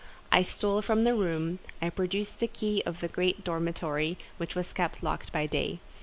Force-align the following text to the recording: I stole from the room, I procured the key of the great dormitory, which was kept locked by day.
I 0.31 0.41
stole 0.41 0.81
from 0.81 1.03
the 1.03 1.13
room, 1.13 1.59
I 1.79 1.91
procured 1.91 2.25
the 2.39 2.47
key 2.47 2.81
of 2.87 3.01
the 3.01 3.07
great 3.07 3.43
dormitory, 3.43 4.17
which 4.37 4.55
was 4.55 4.73
kept 4.73 5.03
locked 5.03 5.31
by 5.31 5.45
day. 5.45 5.77